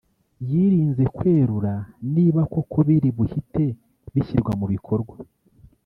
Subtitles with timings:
[0.49, 1.73] yirinze kwerura
[2.13, 3.63] niba koko biri buhite
[4.13, 5.15] bishyirwa mu bikorwa